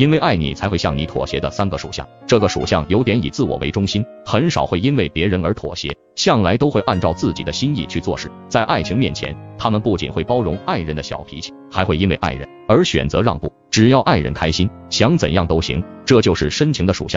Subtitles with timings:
[0.00, 2.08] 因为爱你才会向你妥协的三个属相。
[2.26, 8.32] 这个属相有点以自我为中心很少会因为别人而妥协向来都会按照自己的心意去做事。
[8.48, 13.52] 在爱情面前他们不仅会包容爱人的小脾气还会因为爱人而选择让步。
[13.70, 17.08] 只要爱人开心想怎样都行这就是深情的属相。